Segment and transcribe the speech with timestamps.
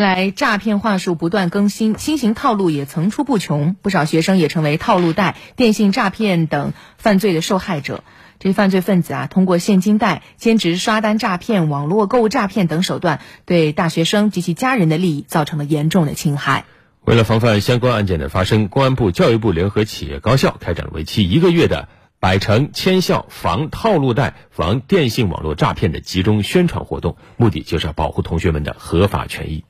[0.00, 8.02] 来，诈骗话术不断更新，新型套路也层出不穷，不少学生也成为套路贷、电信诈骗等犯罪的受害者。
[8.38, 16.64] 这些犯罪分子啊，通过现金贷、兼职刷单诈骗、网络购物诈骗等手段，对大学生及其家人的利益造成了严重的侵害。
[17.04, 21.88] 为了防范相关案件的发生，公安部、教育部联合企业高校开展了为期一个月的
[22.18, 29.64] “百城千校防套路贷、防电信网络诈骗”的集中宣传活动，目的就是要保护同学们的合法权益。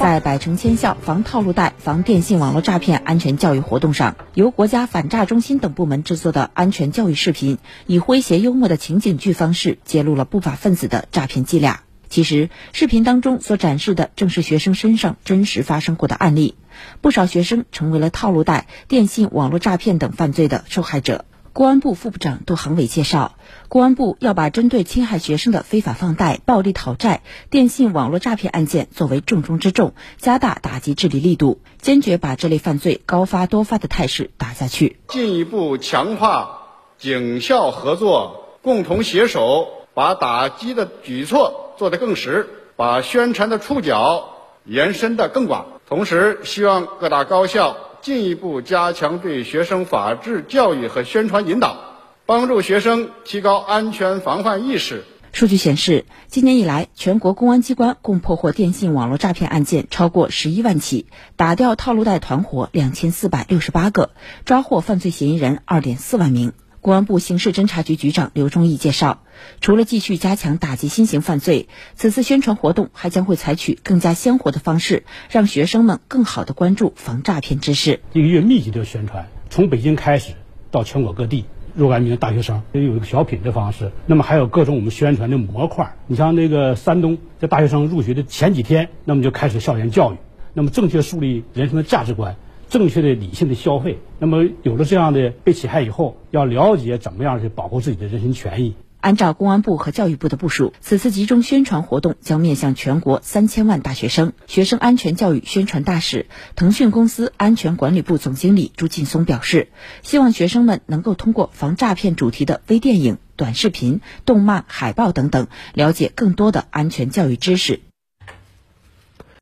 [0.00, 11.80] 在百城千校防套路贷、防电信网络诈骗安全教育活动上，由国家反诈中心等部门制作的安全教育视频，以诙谐幽默的情景剧方式，揭露了不法分子的诈骗伎俩。
[12.08, 16.54] 其实，视频当中所展示的正是学生身上真实发生过的案例，
[17.02, 21.26] 不少学生成为了套路贷、电信网络诈骗等犯罪的受害者。
[21.60, 23.36] 公安部副部长杜航伟介绍，
[23.68, 27.20] 公安部要把针对侵害学生的非法放贷、暴力讨债、
[27.50, 35.00] 电信网络诈骗案件作为重中之重，加大打击治理力度，坚决把这类犯罪高发多发的态势打下去。
[35.08, 36.62] 进一步强化
[36.96, 44.30] 警校合作，共同携手，把打击的举措做得更实，把宣传的触角
[44.64, 45.66] 延伸得更广。
[45.86, 47.76] 同时，希望各大高校。
[48.02, 51.76] 进一步加强对学生法治教育和宣传引导，
[52.24, 55.04] 帮助学生提高安全防范意识。
[55.32, 64.10] 数据显示，今年以来，全国公安机关共破获电信网络诈骗案件超过十一万起，打掉套路贷团伙两千四百六十八个，
[64.44, 66.52] 抓获犯罪嫌疑人二点四万名。
[66.80, 69.22] 公安部刑事侦查局局长刘忠义介绍，
[69.60, 78.00] 除了继续加强打击新型犯罪，此次宣传活动还将会采取更加鲜活的方式，让学生们更好的关注防诈骗知识。
[78.14, 80.32] 一个月密集的宣传，从北京开始
[80.70, 83.92] 到全国各地，若干名大学生也有一个小品的方式。
[84.06, 85.94] 那么还有各种我们宣传的模块。
[86.06, 90.16] 你像那个山东，在大学生入学的前几天，那么就开始校园教育，
[90.54, 92.36] 那么正确树立人生的价值观。
[92.70, 98.76] 正确的、理性的消费，那么有了这样的被侵害以后，要了解怎么样去保护自己的人身权益。
[99.00, 104.34] 按照公安部和教育部的部署，此次集中宣传活动将面向全国三千万大学生。
[104.46, 109.68] 学生安全教育宣传大使、腾讯公司安全管理部总经理朱劲松表示，
[110.02, 117.80] 希望学生们能够通过防诈骗主题的微电影、短视频、动漫、海报等等，了解更多的安全教育知识。